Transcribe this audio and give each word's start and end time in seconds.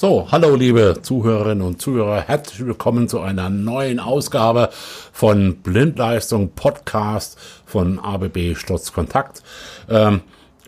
So, 0.00 0.28
hallo 0.30 0.54
liebe 0.54 0.98
Zuhörerinnen 1.02 1.66
und 1.66 1.82
Zuhörer, 1.82 2.20
herzlich 2.20 2.64
willkommen 2.64 3.08
zu 3.08 3.18
einer 3.18 3.50
neuen 3.50 3.98
Ausgabe 3.98 4.70
von 5.12 5.56
Blindleistung 5.56 6.52
Podcast 6.54 7.36
von 7.66 7.98
ABB 7.98 8.54
Stotz 8.54 8.92
Kontakt. 8.92 9.42
Ähm, 9.90 10.20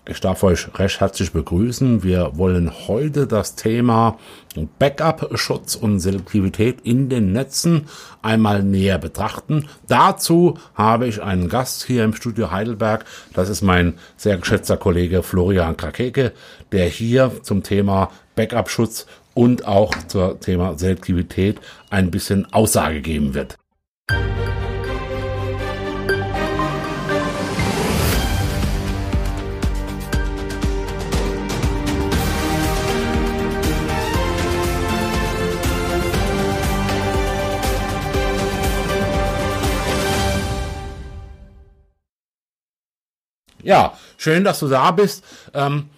ich 0.04 0.18
darf 0.18 0.42
euch 0.42 0.66
recht 0.76 0.98
herzlich 0.98 1.30
begrüßen. 1.30 2.02
Wir 2.02 2.32
wollen 2.36 2.72
heute 2.88 3.28
das 3.28 3.54
Thema 3.54 4.18
Backup-Schutz 4.80 5.76
und 5.76 6.00
Selektivität 6.00 6.80
in 6.82 7.08
den 7.08 7.30
Netzen 7.32 7.86
einmal 8.22 8.64
näher 8.64 8.98
betrachten. 8.98 9.68
Dazu 9.86 10.58
habe 10.74 11.06
ich 11.06 11.22
einen 11.22 11.48
Gast 11.48 11.84
hier 11.84 12.02
im 12.02 12.14
Studio 12.14 12.50
Heidelberg. 12.50 13.04
Das 13.34 13.48
ist 13.48 13.62
mein 13.62 13.94
sehr 14.16 14.38
geschätzter 14.38 14.76
Kollege 14.76 15.22
Florian 15.22 15.76
Krakeke, 15.76 16.32
der 16.72 16.88
hier 16.88 17.30
zum 17.42 17.62
Thema 17.62 18.10
Backup-Schutz 18.34 19.06
und 19.34 19.66
auch 19.66 19.94
zum 20.08 20.40
Thema 20.40 20.78
Selektivität 20.78 21.60
ein 21.90 22.10
bisschen 22.10 22.52
Aussage 22.52 23.00
geben 23.00 23.34
wird. 23.34 23.56
Ja, 43.62 43.96
schön, 44.16 44.42
dass 44.42 44.58
du 44.60 44.68
da 44.68 44.90
bist. 44.90 45.24
Ähm, 45.54 45.90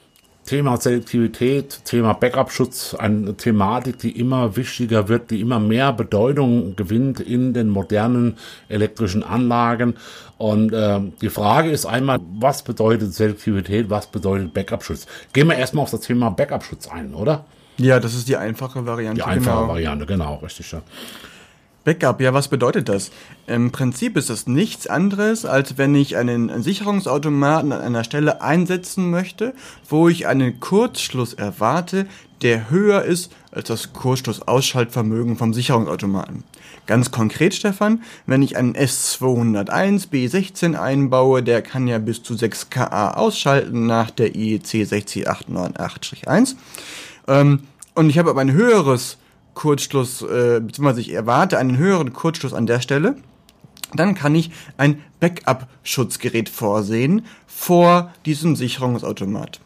Thema 0.45 0.77
Selektivität, 0.77 1.85
Thema 1.85 2.15
Backup-Schutz, 2.15 2.95
eine 2.95 3.37
Thematik, 3.37 3.99
die 3.99 4.19
immer 4.19 4.57
wichtiger 4.57 5.09
wird, 5.09 5.31
die 5.31 5.41
immer 5.41 5.61
mehr 5.61 5.93
Bedeutung 5.93 6.75
gewinnt 6.75 7.21
in 7.21 7.55
den 7.55 7.69
modernen 7.69 8.37
elektrischen 8.69 9.23
Anlagen. 9.23 9.95
Und 10.39 10.73
äh, 10.73 11.01
die 11.21 11.31
Frage 11.31 11.71
ist 11.71 11.87
einmal, 11.87 12.19
was 12.41 12.63
bedeutet 12.63 13.15
Selektivität, 13.15 13.89
was 13.89 14.09
bedeutet 14.09 14.53
Backup-Schutz? 14.53 15.07
Gehen 15.33 15.49
wir 15.49 15.57
erstmal 15.57 15.85
auf 15.85 15.91
das 15.91 16.01
Thema 16.01 16.31
Backup-Schutz 16.31 16.89
ein, 16.89 17.15
oder? 17.15 17.45
Ja, 17.79 18.01
das 18.01 18.15
ist 18.15 18.29
die 18.29 18.37
einfache 18.37 18.85
Variante. 18.85 19.23
Die 19.23 19.27
einfache 19.27 19.57
genau. 19.57 19.69
Variante, 19.69 20.07
genau, 20.07 20.35
richtig. 20.37 20.73
Ja. 20.73 20.83
Backup, 21.85 22.21
ja, 22.21 22.33
was 22.33 22.47
bedeutet 22.49 22.89
das? 22.89 23.11
Im 23.49 23.73
Prinzip 23.73 24.17
ist 24.17 24.31
das 24.31 24.47
nichts 24.47 24.87
anderes, 24.87 25.45
als 25.45 25.79
wenn 25.79 25.95
ich 25.97 26.17
einen 26.17 26.63
Sicherungsautomaten 26.63 27.73
an 27.73 27.81
einer 27.81 28.05
Stelle 28.05 28.41
einsetzen 28.41 29.11
möchte, 29.11 29.53
wo 29.89 30.09
ich 30.09 30.29
einen 30.29 30.61
Kurzschluss 30.61 31.35
erwarte, 31.35 32.07
der 32.43 32.71
höher 32.71 33.03
ist 33.03 33.33
als 33.51 33.69
das 33.69 33.93
Kurzschlussausschaltvermögen 33.93 35.37
vom 35.37 35.53
Sicherungsautomaten. 35.55 36.45
Ganz 36.87 37.11
konkret, 37.11 37.55
Stefan, 37.55 38.03
wenn 38.27 38.43
ich 38.43 38.57
einen 38.57 38.75
S201 38.75 40.09
B16 40.11 40.75
einbaue, 40.75 41.43
der 41.43 41.63
kann 41.63 41.87
ja 41.87 41.99
bis 41.99 42.23
zu 42.23 42.37
6 42.37 42.71
kA 42.71 43.13
ausschalten 43.13 43.87
nach 43.87 44.11
der 44.11 44.35
IEC 44.35 44.87
60898-1. 44.87 46.57
Ähm, 47.29 47.61
und 47.95 48.09
ich 48.09 48.19
habe 48.19 48.31
aber 48.31 48.41
ein 48.41 48.53
höheres 48.53 49.19
Kurzschluss, 49.55 50.23
äh, 50.23 50.61
beziehungsweise 50.61 51.01
ich 51.01 51.13
erwarte 51.13 51.59
einen 51.59 51.77
höheren 51.77 52.13
Kurzschluss 52.13 52.55
an 52.55 52.67
der 52.67 52.81
Stelle, 52.81 53.17
dann 53.95 54.15
kann 54.15 54.35
ich 54.35 54.51
ein 54.77 55.03
Backup-Schutzgerät 55.21 56.49
vorsehen 56.49 57.27
vor 57.47 58.13
diesem 58.25 58.57
Sicherungsautomat. 58.57 59.61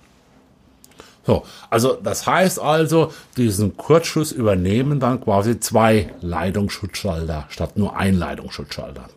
So, 1.27 1.45
also 1.71 1.99
das 2.01 2.27
heißt 2.27 2.61
also, 2.61 3.13
diesen 3.37 3.77
Kurzschluss 3.77 4.31
übernehmen 4.31 5.01
dann 5.01 5.21
quasi 5.21 5.59
zwei 5.59 6.15
Leitungsschutzschalter 6.21 7.47
statt 7.49 7.77
nur 7.77 7.97
ein 7.97 8.15
Leitungsschutzschalter. 8.15 9.09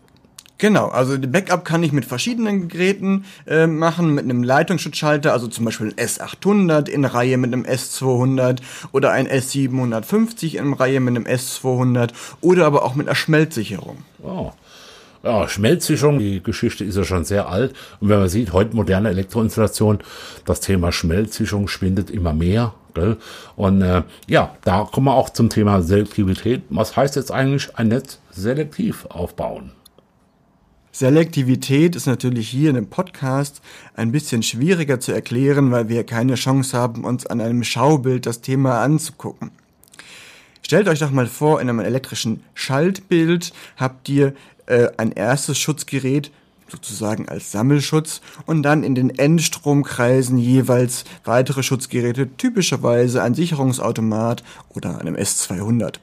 Genau, 0.59 0.89
also 0.89 1.17
Backup 1.17 1.63
kann 1.63 1.83
ich 1.83 1.93
mit 1.93 2.03
verschiedenen 2.03 2.67
Geräten 2.67 3.23
äh, 3.47 3.65
machen, 3.65 4.13
mit 4.13 4.25
einem 4.25 4.43
Leitungsschutzschalter, 4.43 5.31
also 5.31 5.47
zum 5.47 5.63
Beispiel 5.63 5.87
ein 5.87 5.93
S800 5.93 6.89
in 6.89 7.05
Reihe 7.05 7.37
mit 7.37 7.53
einem 7.53 7.63
S200 7.63 8.59
oder 8.91 9.11
ein 9.11 9.25
S750 9.25 10.57
in 10.57 10.73
Reihe 10.73 10.99
mit 10.99 11.15
einem 11.15 11.25
S200 11.25 12.09
oder 12.41 12.65
aber 12.65 12.83
auch 12.83 12.93
mit 12.93 13.07
einer 13.07 13.15
Schmelzsicherung. 13.15 14.03
Oh. 14.21 14.51
Ja, 15.23 15.47
Schmelzsicherung, 15.47 16.19
die 16.19 16.43
Geschichte 16.43 16.83
ist 16.83 16.97
ja 16.97 17.05
schon 17.05 17.23
sehr 17.23 17.47
alt. 17.47 17.73
Und 18.01 18.09
wenn 18.09 18.19
man 18.19 18.29
sieht, 18.29 18.51
heute 18.51 18.75
moderne 18.75 19.09
Elektroinstallation, 19.09 19.99
das 20.43 20.59
Thema 20.59 20.91
Schmelzsicherung 20.91 21.69
schwindet 21.69 22.09
immer 22.09 22.33
mehr. 22.33 22.73
Gell? 22.93 23.15
Und 23.55 23.81
äh, 23.81 24.03
ja, 24.27 24.55
da 24.65 24.87
kommen 24.91 25.07
wir 25.07 25.13
auch 25.13 25.29
zum 25.29 25.49
Thema 25.49 25.81
Selektivität. 25.81 26.63
Was 26.69 26.97
heißt 26.97 27.15
jetzt 27.15 27.31
eigentlich 27.31 27.77
ein 27.77 27.89
Netz 27.89 28.19
selektiv 28.31 29.05
aufbauen? 29.05 29.71
Selektivität 30.91 31.95
ist 31.95 32.07
natürlich 32.07 32.49
hier 32.49 32.71
in 32.71 32.77
einem 32.77 32.87
Podcast 32.87 33.61
ein 33.95 34.11
bisschen 34.11 34.43
schwieriger 34.43 34.99
zu 34.99 35.11
erklären, 35.11 35.71
weil 35.71 35.87
wir 35.87 36.03
keine 36.03 36.35
Chance 36.35 36.75
haben, 36.77 37.03
uns 37.03 37.25
an 37.25 37.41
einem 37.41 37.63
Schaubild 37.63 38.25
das 38.25 38.41
Thema 38.41 38.81
anzugucken. 38.81 39.51
Stellt 40.63 40.87
euch 40.87 40.99
doch 40.99 41.11
mal 41.11 41.27
vor, 41.27 41.61
in 41.61 41.69
einem 41.69 41.79
elektrischen 41.79 42.43
Schaltbild 42.53 43.53
habt 43.77 44.09
ihr 44.09 44.33
äh, 44.65 44.87
ein 44.97 45.11
erstes 45.11 45.57
Schutzgerät, 45.57 46.31
sozusagen 46.67 47.27
als 47.27 47.51
Sammelschutz 47.51 48.21
und 48.45 48.63
dann 48.63 48.83
in 48.83 48.93
den 48.93 49.09
Endstromkreisen 49.09 50.37
jeweils 50.37 51.05
weitere 51.23 51.63
Schutzgeräte, 51.63 52.29
typischerweise 52.37 53.23
ein 53.23 53.33
Sicherungsautomat 53.33 54.43
oder 54.69 54.99
einem 54.99 55.15
S200. 55.15 55.95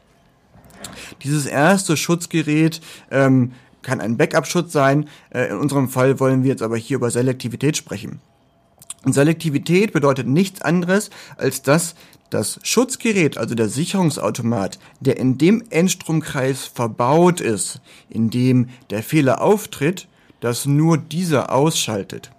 Dieses 1.22 1.47
erste 1.47 1.97
Schutzgerät 1.97 2.80
ähm, 3.10 3.53
kann 3.86 4.00
ein 4.00 4.16
Backup-Schutz 4.16 4.72
sein. 4.72 5.08
Äh, 5.30 5.47
in 5.50 5.58
unserem 5.58 5.88
Fall 5.88 6.19
wollen 6.20 6.42
wir 6.42 6.50
jetzt 6.50 6.62
aber 6.62 6.76
hier 6.76 6.97
über 6.97 7.10
Selektivität 7.10 7.76
sprechen. 7.76 8.20
Und 9.04 9.12
Selektivität 9.12 9.92
bedeutet 9.92 10.26
nichts 10.26 10.60
anderes, 10.60 11.10
als 11.36 11.62
dass 11.62 11.94
das 12.28 12.58
Schutzgerät, 12.64 13.38
also 13.38 13.54
der 13.54 13.69
Sicherungsautomat, 13.69 14.80
der 14.98 15.16
in 15.19 15.38
dem 15.38 15.62
Endstromkreis 15.70 16.64
verbaut 16.64 17.41
ist, 17.41 17.80
in 18.10 18.30
dem 18.30 18.69
der 18.91 19.04
Fehler 19.04 19.41
auftritt, 19.41 20.08
dass 20.41 20.66
nur 20.66 20.98
dieser 20.98 21.53
ausschaltet. 21.53 22.32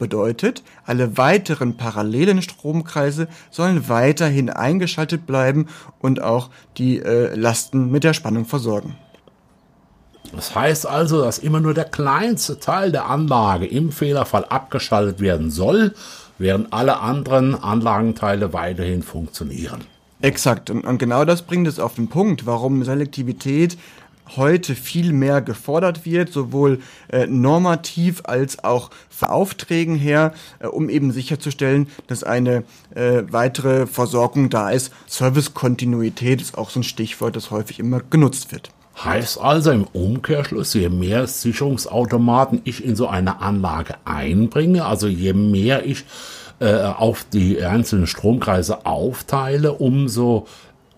Bedeutet, 0.00 0.64
alle 0.84 1.16
weiteren 1.16 1.76
parallelen 1.76 2.42
Stromkreise 2.42 3.28
sollen 3.50 3.88
weiterhin 3.88 4.50
eingeschaltet 4.50 5.26
bleiben 5.26 5.66
und 6.00 6.20
auch 6.20 6.50
die 6.76 6.98
äh, 6.98 7.34
Lasten 7.36 7.92
mit 7.92 8.02
der 8.02 8.14
Spannung 8.14 8.44
versorgen. 8.44 8.96
Das 10.34 10.54
heißt 10.54 10.86
also, 10.86 11.22
dass 11.22 11.38
immer 11.38 11.60
nur 11.60 11.74
der 11.74 11.84
kleinste 11.84 12.60
Teil 12.60 12.92
der 12.92 13.06
Anlage 13.06 13.66
im 13.66 13.92
Fehlerfall 13.92 14.44
abgeschaltet 14.44 15.20
werden 15.20 15.50
soll, 15.50 15.94
während 16.38 16.72
alle 16.72 17.00
anderen 17.00 17.54
Anlagenteile 17.54 18.52
weiterhin 18.52 19.02
funktionieren. 19.02 19.80
Exakt. 20.20 20.70
Und, 20.70 20.98
genau 20.98 21.24
das 21.24 21.42
bringt 21.42 21.68
es 21.68 21.78
auf 21.78 21.94
den 21.94 22.08
Punkt, 22.08 22.44
warum 22.46 22.84
Selektivität 22.84 23.78
heute 24.36 24.74
viel 24.74 25.12
mehr 25.12 25.40
gefordert 25.40 26.04
wird, 26.04 26.32
sowohl 26.32 26.80
äh, 27.08 27.26
normativ 27.26 28.20
als 28.24 28.62
auch 28.62 28.90
für 29.08 29.30
Aufträgen 29.30 29.96
her, 29.96 30.34
äh, 30.58 30.66
um 30.66 30.90
eben 30.90 31.12
sicherzustellen, 31.12 31.88
dass 32.08 32.24
eine 32.24 32.64
äh, 32.94 33.22
weitere 33.30 33.86
Versorgung 33.86 34.50
da 34.50 34.70
ist. 34.70 34.92
Servicekontinuität 35.06 36.42
ist 36.42 36.58
auch 36.58 36.68
so 36.68 36.80
ein 36.80 36.84
Stichwort, 36.84 37.36
das 37.36 37.50
häufig 37.50 37.78
immer 37.78 38.00
genutzt 38.00 38.52
wird. 38.52 38.70
Heißt 39.04 39.40
also 39.40 39.70
im 39.70 39.84
Umkehrschluss, 39.84 40.74
je 40.74 40.88
mehr 40.88 41.26
Sicherungsautomaten 41.26 42.62
ich 42.64 42.84
in 42.84 42.96
so 42.96 43.06
eine 43.06 43.40
Anlage 43.40 43.94
einbringe, 44.04 44.84
also 44.84 45.06
je 45.06 45.32
mehr 45.34 45.86
ich 45.86 46.04
äh, 46.58 46.82
auf 46.82 47.24
die 47.32 47.62
einzelnen 47.62 48.08
Stromkreise 48.08 48.86
aufteile, 48.86 49.74
umso 49.74 50.46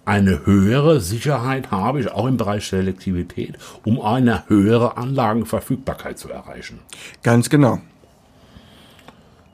eine 0.06 0.46
höhere 0.46 1.00
Sicherheit 1.00 1.70
habe 1.70 2.00
ich 2.00 2.10
auch 2.10 2.26
im 2.26 2.38
Bereich 2.38 2.66
Selektivität, 2.66 3.56
um 3.84 4.00
eine 4.00 4.48
höhere 4.48 4.96
Anlagenverfügbarkeit 4.96 6.18
zu 6.18 6.30
erreichen. 6.30 6.80
Ganz 7.22 7.50
genau. 7.50 7.80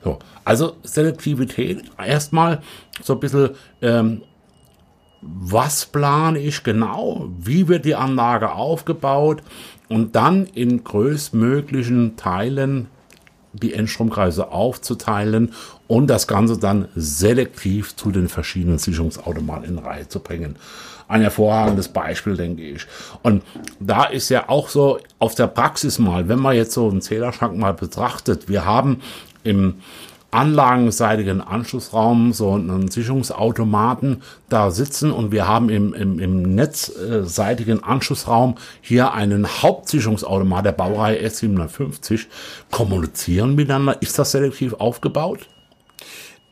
So, 0.03 0.19
also 0.45 0.77
Selektivität 0.83 1.83
erstmal 2.03 2.61
so 3.03 3.13
ein 3.13 3.19
bisschen 3.19 3.49
ähm, 3.81 4.21
was 5.21 5.85
plane 5.85 6.39
ich 6.39 6.63
genau, 6.63 7.29
wie 7.39 7.67
wird 7.67 7.85
die 7.85 7.95
Anlage 7.95 8.51
aufgebaut 8.51 9.41
und 9.89 10.15
dann 10.15 10.45
in 10.45 10.83
größtmöglichen 10.83 12.15
Teilen 12.17 12.87
die 13.53 13.73
Endstromkreise 13.73 14.51
aufzuteilen 14.51 15.53
und 15.87 16.07
das 16.07 16.27
Ganze 16.27 16.57
dann 16.57 16.87
selektiv 16.95 17.95
zu 17.95 18.11
den 18.11 18.27
verschiedenen 18.27 18.77
Sicherungsautomaten 18.77 19.65
in 19.65 19.79
Reihe 19.79 20.07
zu 20.07 20.19
bringen. 20.19 20.57
Ein 21.07 21.21
hervorragendes 21.21 21.87
Beispiel, 21.87 22.35
denke 22.35 22.63
ich. 22.63 22.85
Und 23.23 23.43
da 23.79 24.03
ist 24.03 24.29
ja 24.29 24.49
auch 24.49 24.67
so 24.67 24.99
auf 25.19 25.35
der 25.35 25.47
Praxis 25.47 25.99
mal, 25.99 26.27
wenn 26.27 26.39
man 26.39 26.55
jetzt 26.55 26.73
so 26.73 26.89
einen 26.89 27.01
Zählerschrank 27.01 27.57
mal 27.57 27.73
betrachtet, 27.73 28.49
wir 28.49 28.65
haben 28.65 29.01
im 29.43 29.75
anlagenseitigen 30.37 31.41
Anschlussraum 31.41 32.31
so 32.31 32.53
einen 32.53 32.89
Sicherungsautomaten 32.89 34.21
da 34.49 34.69
sitzen 34.69 35.11
und 35.11 35.31
wir 35.31 35.47
haben 35.47 35.69
im, 35.69 35.95
im, 35.95 36.19
im 36.19 36.55
netzseitigen 36.55 37.83
Anschlussraum 37.83 38.55
hier 38.81 39.13
einen 39.13 39.47
Hauptsicherungsautomat 39.47 40.65
der 40.65 40.73
Baureihe 40.73 41.25
S750 41.27 42.27
kommunizieren 42.69 43.55
miteinander. 43.55 43.99
Ist 44.01 44.19
das 44.19 44.31
selektiv 44.31 44.73
aufgebaut? 44.73 45.47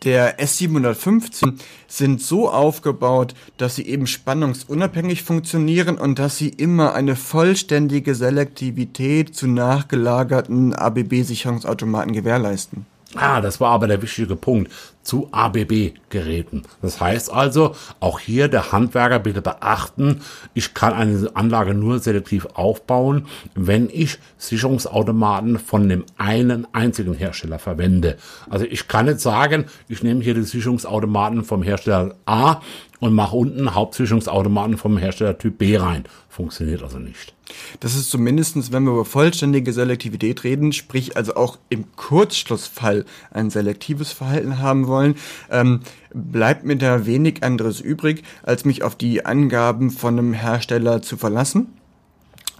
der 0.03 0.39
S715 0.39 1.55
sind 1.87 2.21
so 2.21 2.49
aufgebaut, 2.49 3.33
dass 3.57 3.75
sie 3.75 3.87
eben 3.87 4.05
spannungsunabhängig 4.05 5.23
funktionieren 5.23 5.97
und 5.97 6.19
dass 6.19 6.37
sie 6.37 6.49
immer 6.49 6.93
eine 6.93 7.15
vollständige 7.15 8.13
Selektivität 8.13 9.35
zu 9.35 9.47
nachgelagerten 9.47 10.75
ABB-Sicherungsautomaten 10.75 12.13
gewährleisten. 12.13 12.85
Ah, 13.15 13.41
das 13.41 13.59
war 13.59 13.71
aber 13.71 13.87
der 13.87 14.01
wichtige 14.01 14.35
Punkt 14.35 14.71
zu 15.05 15.29
ABB-Geräten. 15.31 16.63
Das 16.81 16.99
heißt 16.99 17.31
also, 17.31 17.75
auch 17.99 18.19
hier 18.19 18.49
der 18.49 18.71
Handwerker 18.71 19.19
bitte 19.19 19.41
beachten, 19.41 20.21
ich 20.53 20.73
kann 20.73 20.93
eine 20.93 21.35
Anlage 21.35 21.73
nur 21.73 21.99
selektiv 21.99 22.47
aufbauen, 22.55 23.27
wenn 23.53 23.89
ich 23.89 24.17
Sicherungsautomaten 24.37 25.59
von 25.59 25.87
dem 25.87 26.05
einen 26.17 26.67
einzigen 26.73 27.13
Hersteller 27.13 27.59
verwende. 27.59 28.17
Also 28.49 28.65
ich 28.65 28.87
kann 28.87 29.05
nicht 29.05 29.19
sagen, 29.21 29.65
ich 29.87 30.03
nehme 30.03 30.23
hier 30.23 30.33
die 30.33 30.43
Sicherungsautomaten 30.43 31.43
vom 31.43 31.63
Hersteller 31.63 32.15
A 32.25 32.61
und 32.99 33.13
mache 33.13 33.35
unten 33.35 33.75
Hauptsicherungsautomaten 33.75 34.77
vom 34.77 34.97
Hersteller 34.97 35.37
Typ 35.37 35.59
B 35.59 35.77
rein. 35.77 36.05
Funktioniert 36.29 36.81
also 36.83 36.97
nicht. 36.99 37.33
Das 37.79 37.95
ist 37.95 38.09
zumindestens, 38.09 38.71
wenn 38.71 38.83
wir 38.83 38.91
über 38.91 39.05
vollständige 39.05 39.71
Selektivität 39.71 40.43
reden, 40.43 40.73
sprich 40.73 41.15
also 41.15 41.35
auch 41.35 41.57
im 41.69 41.85
Kurzschlussfall 41.95 43.05
ein 43.31 43.49
selektives 43.49 44.11
Verhalten 44.11 44.59
haben 44.59 44.87
wollen, 44.87 44.94
ähm, 45.51 45.81
bleibt 46.13 46.65
mir 46.65 46.77
da 46.77 47.05
wenig 47.05 47.43
anderes 47.43 47.81
übrig, 47.81 48.23
als 48.43 48.65
mich 48.65 48.83
auf 48.83 48.95
die 48.95 49.25
Angaben 49.25 49.91
von 49.91 50.17
einem 50.17 50.33
Hersteller 50.33 51.01
zu 51.01 51.17
verlassen 51.17 51.67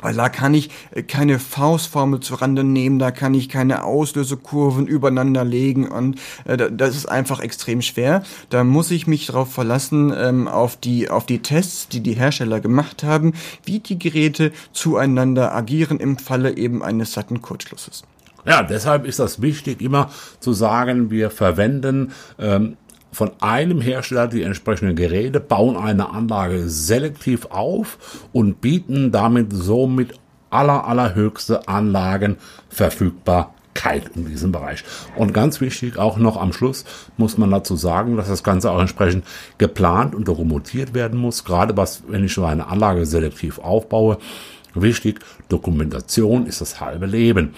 weil 0.06 0.14
da 0.14 0.30
kann 0.30 0.54
ich 0.54 0.70
äh, 0.92 1.02
keine 1.02 1.40
Faustformel 1.40 2.20
zu 2.20 2.36
Rande 2.36 2.64
nehmen, 2.64 3.00
da 3.00 3.10
kann 3.10 3.34
ich 3.34 3.50
keine 3.50 3.84
Auslösekurven 3.84 4.86
übereinander 4.86 5.44
legen 5.44 5.88
und 5.88 6.20
äh, 6.46 6.70
das 6.72 6.96
ist 6.96 7.08
einfach 7.08 7.40
extrem 7.40 7.82
schwer. 7.82 8.24
Da 8.50 8.64
muss 8.64 8.92
ich 8.92 9.08
mich 9.08 9.26
darauf 9.26 9.52
verlassen, 9.52 10.14
ähm, 10.16 10.48
auf, 10.48 10.78
die, 10.78 11.10
auf 11.10 11.26
die 11.26 11.40
Tests, 11.40 11.88
die 11.88 12.02
die 12.02 12.14
Hersteller 12.14 12.60
gemacht 12.60 13.04
haben, 13.04 13.34
wie 13.64 13.80
die 13.80 13.98
Geräte 13.98 14.52
zueinander 14.74 15.56
agieren 15.56 16.00
im 16.00 16.18
Falle 16.18 16.56
eben 16.56 16.84
eines 16.84 17.14
satten 17.14 17.42
Kurzschlusses. 17.42 18.04
Ja, 18.46 18.64
deshalb 18.64 19.06
ist 19.06 19.20
das 19.20 19.42
wichtig, 19.42 19.82
immer 19.82 20.12
zu 20.40 20.54
sagen, 20.54 21.10
wir 21.10 21.32
verwenden 21.32 22.12
ähm, 22.38 22.78
von 23.12 23.32
einem 23.40 23.82
Hersteller 23.82 24.28
die 24.28 24.44
entsprechenden 24.44 24.96
Geräte, 24.96 25.40
bauen 25.40 25.78
eine 25.78 26.12
Anlage 26.12 26.70
selektiv 26.70 27.48
auf 27.50 27.98
und 28.34 28.62
bieten 28.62 29.12
damit 29.12 29.52
somit 29.52 30.14
aller, 30.50 30.86
allerhöchste 30.86 31.68
Anlagenverfügbarkeit 31.68 34.12
in 34.16 34.28
diesem 34.28 34.52
Bereich. 34.52 34.84
Und 35.16 35.34
ganz 35.34 35.62
wichtig, 35.62 35.98
auch 35.98 36.18
noch 36.18 36.38
am 36.38 36.54
Schluss 36.54 36.86
muss 37.18 37.38
man 37.38 37.52
dazu 37.52 37.76
sagen, 37.76 38.18
dass 38.18 38.28
das 38.28 38.44
Ganze 38.44 38.70
auch 38.70 38.80
entsprechend 38.80 39.26
geplant 39.58 40.14
und 40.14 40.28
dokumentiert 40.28 40.94
werden 40.94 41.20
muss. 41.20 41.46
Gerade 41.46 41.76
was, 41.78 42.04
wenn 42.08 42.26
ich 42.26 42.34
so 42.34 42.46
eine 42.46 42.68
Anlage 42.68 43.06
selektiv 43.06 43.60
aufbaue, 43.60 44.18
wichtig, 44.74 45.20
Dokumentation 45.50 46.48
ist 46.48 46.62
das 46.62 46.82
halbe 46.82 47.06
Leben 47.06 47.54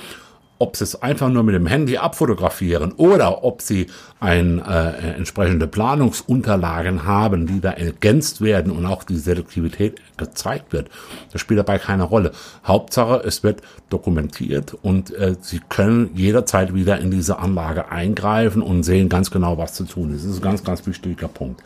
ob 0.60 0.76
sie 0.76 0.84
es 0.84 1.02
einfach 1.02 1.30
nur 1.30 1.44
mit 1.44 1.56
dem 1.56 1.68
Handy 1.68 1.98
abfotografieren 1.98 2.92
oder 2.94 3.44
ob 3.44 3.62
sie 3.62 3.88
ein, 4.20 4.60
äh, 4.60 5.16
entsprechende 5.16 5.68
Planungsunterlagen 5.68 7.06
haben, 7.06 7.46
die 7.48 7.62
da 7.62 7.72
ergänzt 7.72 8.42
werden 8.42 8.72
und 8.72 8.86
auch 8.86 9.04
die 9.04 9.18
Selektivität 9.18 10.02
gezeigt 10.18 10.74
wird, 10.74 10.90
das 11.32 11.42
spielt 11.42 11.60
dabei 11.60 11.78
keine 11.78 12.04
Rolle. 12.04 12.32
Hauptsache, 12.66 13.22
es 13.26 13.44
wird 13.44 13.62
dokumentiert 13.90 14.76
und 14.82 15.14
äh, 15.14 15.36
sie 15.42 15.62
können 15.70 16.10
jederzeit 16.16 16.74
wieder 16.74 17.00
in 17.00 17.12
diese 17.12 17.38
Anlage 17.40 17.92
eingreifen 17.92 18.62
und 18.62 18.84
sehen 18.84 19.10
ganz 19.10 19.32
genau, 19.32 19.58
was 19.58 19.74
zu 19.74 19.84
tun 19.84 20.14
ist. 20.14 20.24
Das 20.24 20.32
ist 20.32 20.38
ein 20.40 20.44
ganz, 20.44 20.64
ganz 20.64 20.86
wichtiger 20.88 21.28
Punkt. 21.28 21.62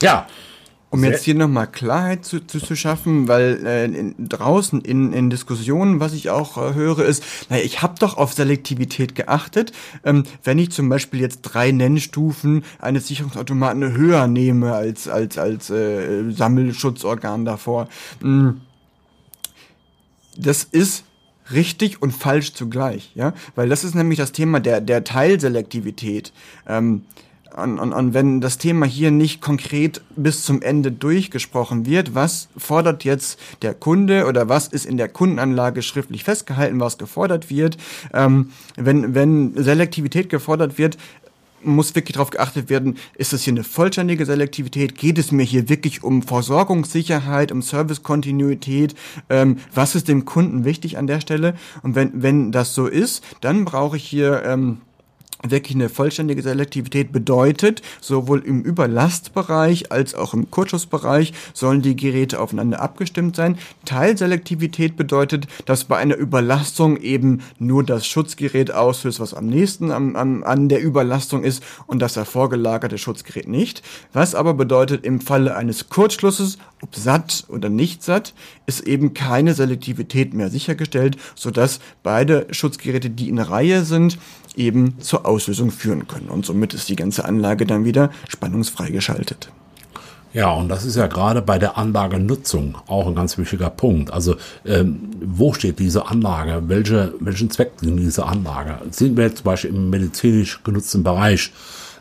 Ja, 0.00 0.26
um 0.94 1.04
jetzt 1.04 1.24
hier 1.24 1.34
nochmal 1.34 1.66
Klarheit 1.66 2.24
zu, 2.24 2.46
zu, 2.46 2.60
zu 2.60 2.76
schaffen, 2.76 3.26
weil 3.26 3.66
äh, 3.66 3.84
in, 3.84 4.14
draußen 4.18 4.80
in, 4.80 5.12
in 5.12 5.28
Diskussionen, 5.28 5.98
was 5.98 6.12
ich 6.12 6.30
auch 6.30 6.56
äh, 6.56 6.74
höre, 6.74 7.00
ist, 7.00 7.24
naja, 7.50 7.64
ich 7.64 7.82
habe 7.82 7.94
doch 7.98 8.16
auf 8.16 8.32
Selektivität 8.32 9.14
geachtet. 9.14 9.72
Ähm, 10.04 10.24
wenn 10.44 10.58
ich 10.58 10.70
zum 10.70 10.88
Beispiel 10.88 11.20
jetzt 11.20 11.42
drei 11.42 11.72
Nennstufen 11.72 12.64
eines 12.78 13.08
Sicherungsautomaten 13.08 13.92
höher 13.92 14.28
nehme 14.28 14.74
als, 14.74 15.08
als, 15.08 15.36
als 15.36 15.68
äh, 15.70 16.30
Sammelschutzorgan 16.30 17.44
davor. 17.44 17.88
Mh, 18.20 18.48
hm, 18.48 18.60
das 20.36 20.64
ist 20.64 21.04
richtig 21.52 22.02
und 22.02 22.12
falsch 22.12 22.54
zugleich, 22.54 23.12
ja, 23.14 23.34
weil 23.54 23.68
das 23.68 23.84
ist 23.84 23.94
nämlich 23.94 24.18
das 24.18 24.32
Thema 24.32 24.60
der, 24.60 24.80
der 24.80 25.04
Teilselektivität. 25.04 26.32
Ähm, 26.66 27.02
und, 27.56 27.78
und, 27.78 27.92
und 27.92 28.14
wenn 28.14 28.40
das 28.40 28.58
Thema 28.58 28.86
hier 28.86 29.10
nicht 29.10 29.40
konkret 29.40 30.00
bis 30.16 30.44
zum 30.44 30.60
Ende 30.62 30.90
durchgesprochen 30.90 31.86
wird, 31.86 32.14
was 32.14 32.48
fordert 32.56 33.04
jetzt 33.04 33.38
der 33.62 33.74
Kunde 33.74 34.26
oder 34.26 34.48
was 34.48 34.68
ist 34.68 34.86
in 34.86 34.96
der 34.96 35.08
Kundenanlage 35.08 35.82
schriftlich 35.82 36.24
festgehalten, 36.24 36.80
was 36.80 36.98
gefordert 36.98 37.50
wird, 37.50 37.76
ähm, 38.12 38.50
wenn, 38.76 39.14
wenn 39.14 39.54
Selektivität 39.56 40.28
gefordert 40.28 40.78
wird, 40.78 40.98
muss 41.62 41.94
wirklich 41.94 42.14
darauf 42.14 42.30
geachtet 42.30 42.68
werden, 42.68 42.98
ist 43.16 43.32
es 43.32 43.44
hier 43.44 43.52
eine 43.52 43.64
vollständige 43.64 44.26
Selektivität? 44.26 44.96
Geht 44.96 45.18
es 45.18 45.32
mir 45.32 45.44
hier 45.44 45.68
wirklich 45.68 46.02
um 46.02 46.22
Versorgungssicherheit, 46.22 47.52
um 47.52 47.62
Servicekontinuität? 47.62 48.94
Ähm, 49.30 49.58
was 49.72 49.94
ist 49.94 50.08
dem 50.08 50.24
Kunden 50.24 50.64
wichtig 50.64 50.98
an 50.98 51.06
der 51.06 51.20
Stelle? 51.20 51.54
Und 51.82 51.94
wenn, 51.94 52.22
wenn 52.22 52.52
das 52.52 52.74
so 52.74 52.86
ist, 52.86 53.24
dann 53.40 53.64
brauche 53.64 53.96
ich 53.96 54.04
hier 54.04 54.42
ähm, 54.44 54.82
wirklich 55.50 55.76
eine 55.76 55.88
vollständige 55.88 56.42
Selektivität 56.42 57.12
bedeutet, 57.12 57.82
sowohl 58.00 58.40
im 58.40 58.62
Überlastbereich 58.62 59.92
als 59.92 60.14
auch 60.14 60.34
im 60.34 60.50
Kurzschussbereich 60.50 61.32
sollen 61.52 61.82
die 61.82 61.96
Geräte 61.96 62.40
aufeinander 62.40 62.80
abgestimmt 62.80 63.36
sein. 63.36 63.58
Teilselektivität 63.84 64.96
bedeutet, 64.96 65.46
dass 65.66 65.84
bei 65.84 65.96
einer 65.96 66.16
Überlastung 66.16 66.96
eben 66.96 67.42
nur 67.58 67.84
das 67.84 68.06
Schutzgerät 68.06 68.72
auslöst, 68.72 69.20
was 69.20 69.34
am 69.34 69.46
nächsten 69.46 69.90
am, 69.90 70.16
am, 70.16 70.44
an 70.44 70.68
der 70.68 70.82
Überlastung 70.82 71.44
ist 71.44 71.62
und 71.86 72.00
das 72.00 72.16
hervorgelagerte 72.16 72.98
Schutzgerät 72.98 73.48
nicht. 73.48 73.82
Was 74.12 74.34
aber 74.34 74.54
bedeutet, 74.54 75.04
im 75.04 75.20
Falle 75.20 75.56
eines 75.56 75.88
Kurzschlusses, 75.88 76.58
ob 76.82 76.94
satt 76.94 77.44
oder 77.48 77.68
nicht 77.68 78.02
satt, 78.02 78.34
ist 78.66 78.80
eben 78.80 79.14
keine 79.14 79.54
Selektivität 79.54 80.34
mehr 80.34 80.50
sichergestellt, 80.50 81.16
sodass 81.34 81.80
beide 82.02 82.46
Schutzgeräte, 82.50 83.10
die 83.10 83.28
in 83.28 83.38
Reihe 83.38 83.84
sind, 83.84 84.18
eben 84.56 85.00
zur 85.00 85.26
Auslösung 85.34 85.70
führen 85.70 86.06
können. 86.08 86.28
Und 86.28 86.46
somit 86.46 86.74
ist 86.74 86.88
die 86.88 86.96
ganze 86.96 87.24
Anlage 87.24 87.66
dann 87.66 87.84
wieder 87.84 88.10
spannungsfrei 88.28 88.90
geschaltet. 88.90 89.50
Ja, 90.32 90.50
und 90.52 90.68
das 90.68 90.84
ist 90.84 90.96
ja 90.96 91.06
gerade 91.06 91.42
bei 91.42 91.60
der 91.60 91.78
Anlagenutzung 91.78 92.76
auch 92.88 93.06
ein 93.06 93.14
ganz 93.14 93.38
wichtiger 93.38 93.70
Punkt. 93.70 94.12
Also 94.12 94.34
ähm, 94.66 95.10
wo 95.24 95.52
steht 95.52 95.78
diese 95.78 96.06
Anlage? 96.08 96.62
Welche, 96.66 97.14
welchen 97.20 97.50
Zweck 97.50 97.78
dient 97.78 98.00
diese 98.00 98.26
Anlage? 98.26 98.78
Sind 98.90 99.16
wir 99.16 99.26
jetzt 99.26 99.38
zum 99.38 99.44
Beispiel 99.44 99.70
im 99.70 99.90
medizinisch 99.90 100.60
genutzten 100.64 101.04
Bereich? 101.04 101.52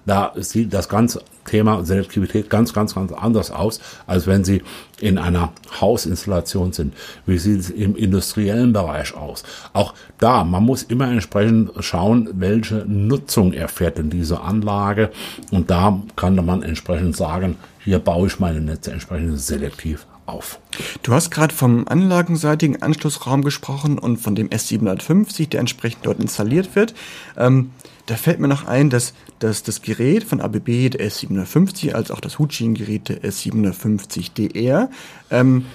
Da 0.08 0.34
sieht 0.36 0.74
das 0.74 0.90
ganze 0.90 1.22
Thema 1.46 1.84
Selektivität 1.84 2.50
ganz, 2.50 2.74
ganz, 2.74 2.96
ganz 2.96 3.12
anders 3.12 3.52
aus, 3.52 3.80
als 4.08 4.28
wenn 4.28 4.44
Sie 4.44 4.62
in 5.00 5.18
einer 5.18 5.52
Hausinstallation 5.82 6.72
sind. 6.72 6.94
Wie 7.26 7.38
sieht 7.38 7.60
es 7.60 7.70
im 7.70 7.96
industriellen 7.96 8.74
Bereich 8.74 9.16
aus? 9.16 9.44
Auch 9.74 9.94
da, 10.20 10.44
man 10.44 10.64
muss 10.64 10.84
immer 10.84 11.12
entsprechend 11.12 11.72
schauen, 11.80 12.30
welche 12.34 12.86
Nutzung 12.88 13.54
erfährt 13.54 13.98
denn 13.98 14.10
diese 14.10 14.42
Anlage. 14.42 15.12
Und 15.52 15.70
da 15.70 16.02
kann 16.16 16.36
man 16.46 16.64
entsprechend 16.64 17.18
sagen, 17.18 17.58
hier 17.84 18.00
baue 18.00 18.28
ich 18.28 18.40
meine 18.40 18.62
Netze 18.62 18.92
entsprechend 18.92 19.40
selektiv 19.40 20.06
auf. 20.26 20.60
Du 21.04 21.14
hast 21.14 21.32
gerade 21.32 21.54
vom 21.54 21.88
anlagenseitigen 21.88 22.82
Anschlussraum 22.82 23.44
gesprochen 23.44 24.00
und 24.00 24.18
von 24.18 24.36
dem 24.36 24.50
S750, 24.50 25.50
der 25.50 25.60
entsprechend 25.60 26.06
dort 26.06 26.20
installiert 26.20 26.76
wird. 26.76 26.94
Ähm, 27.38 27.72
da 28.06 28.16
fällt 28.16 28.40
mir 28.40 28.48
noch 28.48 28.66
ein, 28.66 28.90
dass, 28.90 29.14
dass 29.44 29.62
das 29.62 29.82
Gerät 29.82 30.24
von 30.24 30.40
ABB, 30.40 30.90
der 30.90 31.10
S750, 31.10 31.94
als 31.94 32.12
auch 32.12 32.22
das 32.22 32.40
Huchin-Gerät 32.40 33.10
der 33.10 33.24
S750DR, 33.24 34.90
ähm, 35.30 35.66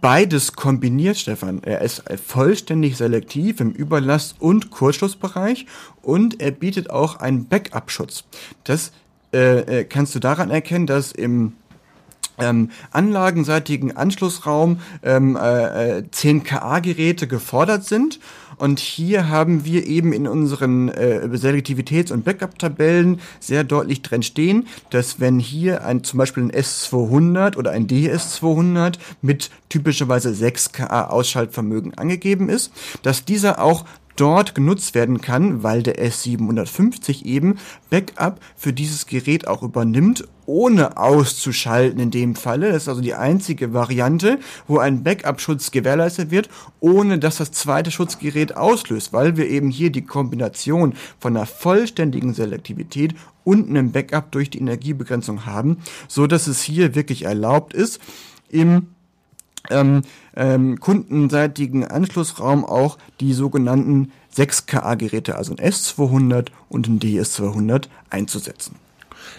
beides 0.00 0.54
kombiniert, 0.54 1.18
Stefan. 1.18 1.62
Er 1.62 1.82
ist 1.82 2.02
vollständig 2.24 2.96
selektiv 2.96 3.60
im 3.60 3.72
Überlast- 3.72 4.36
und 4.40 4.70
Kurzschlussbereich 4.70 5.66
und 6.00 6.40
er 6.40 6.50
bietet 6.50 6.88
auch 6.88 7.16
einen 7.16 7.46
Backup-Schutz. 7.46 8.24
Das 8.64 8.92
äh, 9.34 9.80
äh 9.80 9.84
kannst 9.84 10.14
du 10.14 10.18
daran 10.18 10.50
erkennen, 10.50 10.86
dass 10.86 11.12
im 11.12 11.52
ähm, 12.38 12.70
anlagenseitigen 12.90 13.96
Anschlussraum 13.96 14.80
ähm, 15.02 15.36
äh, 15.36 16.02
10 16.10 16.44
kA-Geräte 16.44 17.26
gefordert 17.26 17.84
sind. 17.84 18.20
Und 18.58 18.78
hier 18.78 19.28
haben 19.28 19.64
wir 19.66 19.86
eben 19.86 20.12
in 20.12 20.26
unseren 20.26 20.88
äh, 20.88 21.28
Selektivitäts- 21.32 22.10
und 22.10 22.24
Backup-Tabellen 22.24 23.20
sehr 23.38 23.64
deutlich 23.64 24.00
drin 24.00 24.22
stehen, 24.22 24.66
dass 24.90 25.20
wenn 25.20 25.38
hier 25.38 25.84
ein 25.84 26.04
zum 26.04 26.18
Beispiel 26.18 26.44
ein 26.44 26.52
S200 26.52 27.56
oder 27.56 27.72
ein 27.72 27.86
DS200 27.86 28.94
mit 29.20 29.50
typischerweise 29.68 30.32
6 30.32 30.72
kA 30.72 31.08
Ausschaltvermögen 31.08 31.98
angegeben 31.98 32.48
ist, 32.48 32.72
dass 33.02 33.26
dieser 33.26 33.60
auch 33.60 33.84
dort 34.16 34.54
genutzt 34.54 34.94
werden 34.94 35.20
kann, 35.20 35.62
weil 35.62 35.82
der 35.82 36.04
S750 36.04 37.24
eben 37.24 37.58
Backup 37.90 38.40
für 38.56 38.72
dieses 38.72 39.06
Gerät 39.06 39.46
auch 39.46 39.62
übernimmt, 39.62 40.26
ohne 40.46 40.96
auszuschalten 40.96 42.00
in 42.00 42.10
dem 42.10 42.34
Falle. 42.34 42.72
Das 42.72 42.84
ist 42.84 42.88
also 42.88 43.00
die 43.00 43.14
einzige 43.14 43.74
Variante, 43.74 44.38
wo 44.66 44.78
ein 44.78 45.02
Backup-Schutz 45.02 45.70
gewährleistet 45.70 46.30
wird, 46.30 46.48
ohne 46.80 47.18
dass 47.18 47.36
das 47.36 47.52
zweite 47.52 47.90
Schutzgerät 47.90 48.56
auslöst, 48.56 49.12
weil 49.12 49.36
wir 49.36 49.48
eben 49.48 49.70
hier 49.70 49.90
die 49.90 50.04
Kombination 50.04 50.94
von 51.18 51.36
einer 51.36 51.46
vollständigen 51.46 52.32
Selektivität 52.34 53.14
und 53.44 53.68
einem 53.68 53.92
Backup 53.92 54.32
durch 54.32 54.50
die 54.50 54.58
Energiebegrenzung 54.58 55.46
haben, 55.46 55.78
so 56.08 56.26
dass 56.26 56.46
es 56.46 56.62
hier 56.62 56.94
wirklich 56.94 57.24
erlaubt 57.24 57.74
ist, 57.74 58.00
im 58.48 58.88
ähm, 59.70 60.02
ähm, 60.34 60.80
kundenseitigen 60.80 61.84
Anschlussraum 61.84 62.64
auch 62.64 62.98
die 63.20 63.32
sogenannten 63.32 64.12
6KA-Geräte, 64.36 65.36
also 65.36 65.54
ein 65.54 65.58
S200 65.58 66.48
und 66.68 66.88
ein 66.88 67.00
DS200 67.00 67.84
einzusetzen. 68.10 68.76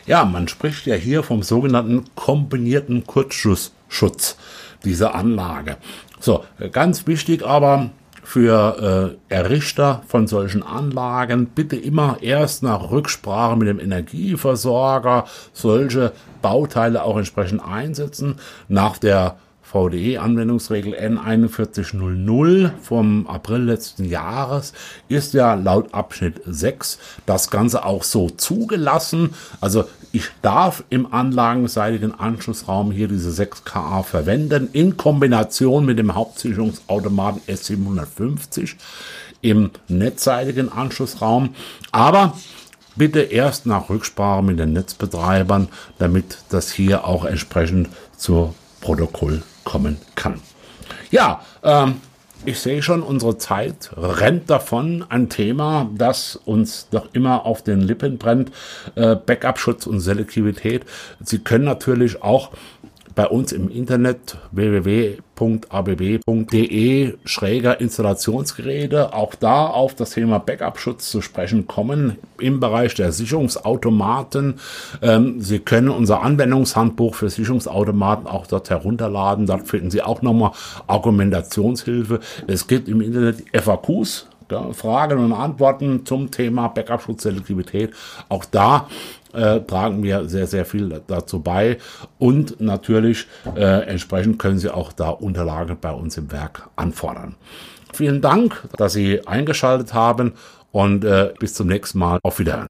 Ja, 0.06 0.26
man 0.26 0.48
spricht 0.48 0.86
ja 0.86 0.96
hier 0.96 1.24
vom 1.24 1.44
sogenannten 1.44 2.06
kombinierten 2.16 3.06
Kurzschussschutz 3.06 4.38
dieser 4.84 5.16
Anlage. 5.16 5.78
So, 6.20 6.44
ganz 6.72 7.08
wichtig 7.08 7.46
aber 7.46 7.92
für 8.28 9.18
äh, 9.30 9.34
Errichter 9.34 10.04
von 10.08 10.28
solchen 10.28 10.62
Anlagen 10.62 11.46
bitte 11.48 11.78
immer 11.78 12.18
erst 12.20 12.62
nach 12.62 12.92
Rücksprache 12.92 13.56
mit 13.56 13.70
dem 13.70 13.80
Energieversorger 13.80 15.26
solche 15.54 16.12
Bauteile 16.42 17.04
auch 17.04 17.16
entsprechend 17.16 17.64
einsetzen. 17.64 18.36
Nach 18.68 18.98
der 18.98 19.38
VDE-Anwendungsregel 19.72 20.94
N4100 20.96 22.72
vom 22.82 23.28
April 23.28 23.64
letzten 23.64 24.06
Jahres 24.06 24.74
ist 25.10 25.34
ja 25.34 25.56
laut 25.56 25.94
Abschnitt 25.94 26.42
6 26.46 27.00
das 27.26 27.50
Ganze 27.50 27.84
auch 27.84 28.04
so 28.04 28.30
zugelassen. 28.30 29.34
Also 29.60 29.86
ich 30.14 30.30
darf 30.42 30.84
im 30.90 31.12
anlagenseitigen 31.14 32.18
Anschlussraum 32.18 32.92
hier 32.92 33.10
diese 33.10 33.30
6KA 33.30 34.04
verwenden 34.04 34.70
in 34.72 34.96
Kombination 34.96 35.86
mit 35.86 36.00
dem 36.00 36.16
Hauptsicherungsautomaten 36.16 37.42
S750 37.48 38.76
im 39.42 39.72
netzseitigen 39.90 40.72
Anschlussraum. 40.72 41.56
Aber 41.92 42.38
bitte 42.96 43.20
erst 43.20 43.66
nach 43.66 43.90
Rücksprache 43.90 44.44
mit 44.44 44.60
den 44.60 44.72
Netzbetreibern, 44.74 45.68
damit 46.00 46.38
das 46.50 46.72
hier 46.72 47.06
auch 47.06 47.26
entsprechend 47.26 47.90
zur 48.16 48.56
Protokoll 48.80 49.44
kommen 49.68 49.98
kann. 50.16 50.40
Ja, 51.12 51.42
ähm, 51.62 51.96
ich 52.46 52.60
sehe 52.60 52.82
schon, 52.82 53.04
unsere 53.04 53.38
Zeit 53.38 53.92
rennt 53.98 54.50
davon. 54.50 55.04
Ein 55.10 55.28
Thema, 55.28 55.90
das 55.94 56.38
uns 56.38 56.88
doch 56.90 57.10
immer 57.12 57.46
auf 57.46 57.64
den 57.64 57.82
Lippen 57.82 58.18
brennt. 58.18 58.52
Äh, 58.96 59.18
Backup-Schutz 59.18 59.86
und 59.88 60.00
Selektivität. 60.00 60.86
Sie 61.20 61.40
können 61.40 61.66
natürlich 61.66 62.24
auch 62.24 62.52
bei 63.18 63.28
uns 63.28 63.52
im 63.52 63.68
Internet 63.70 64.38
www.abb.de 64.52 65.14
schräger 67.26 67.82
Installationsgeräte 67.82 69.12
auch 69.16 69.34
da 69.34 69.66
auf 69.66 69.96
das 69.96 70.12
Thema 70.12 70.38
Backup-Schutz 70.38 71.10
zu 71.10 71.22
sprechen 71.22 71.66
kommen 71.68 72.20
im 72.40 72.60
Bereich 72.60 72.94
der 72.94 73.12
Sicherungsautomaten. 73.12 74.60
Ähm, 75.02 75.42
Sie 75.42 75.58
können 75.58 75.90
unser 75.90 76.22
Anwendungshandbuch 76.22 77.16
für 77.16 77.32
Sicherungsautomaten 77.32 78.28
auch 78.28 78.46
dort 78.46 78.70
herunterladen. 78.70 79.48
Dort 79.48 79.68
finden 79.68 79.90
Sie 79.90 80.04
auch 80.04 80.22
nochmal 80.22 80.52
Argumentationshilfe. 80.86 82.20
Es 82.46 82.68
gibt 82.68 82.88
im 82.88 83.02
Internet 83.02 83.46
FAQs 83.52 84.27
Fragen 84.74 85.20
und 85.20 85.34
Antworten 85.34 86.06
zum 86.06 86.32
Thema 86.32 86.68
Backup-Schutz-Selektivität. 86.68 87.94
Auch 88.30 88.46
da 88.46 88.88
äh, 89.34 89.60
tragen 89.62 90.04
wir 90.04 90.28
sehr, 90.28 90.48
sehr 90.48 90.66
viel 90.66 91.02
dazu 91.08 91.40
bei. 91.42 91.78
Und 92.18 92.60
natürlich 92.60 93.28
äh, 93.56 93.88
entsprechend 93.88 94.40
können 94.40 94.58
Sie 94.58 94.74
auch 94.74 94.92
da 94.94 95.10
Unterlagen 95.10 95.78
bei 95.80 95.92
uns 95.92 96.18
im 96.18 96.32
Werk 96.32 96.70
anfordern. 96.76 97.36
Vielen 97.94 98.22
Dank, 98.22 98.68
dass 98.78 98.94
Sie 98.94 99.26
eingeschaltet 99.28 99.94
haben 99.94 100.34
und 100.72 101.04
äh, 101.04 101.34
bis 101.40 101.54
zum 101.54 101.68
nächsten 101.68 102.00
Mal. 102.00 102.20
Auf 102.24 102.40
Wiedersehen. 102.40 102.68